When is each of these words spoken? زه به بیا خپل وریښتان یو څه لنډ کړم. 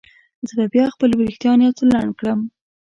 زه 0.47 0.53
به 0.59 0.65
بیا 0.73 0.85
خپل 0.95 1.09
وریښتان 1.15 1.57
یو 1.65 1.75
څه 1.77 1.83
لنډ 1.91 2.11
کړم. 2.19 2.39